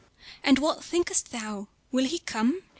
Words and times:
And 0.43 0.57
what 0.57 0.83
thinkest 0.83 1.29
thou? 1.31 1.67
will 1.91 2.05
he 2.05 2.17
come? 2.17 2.61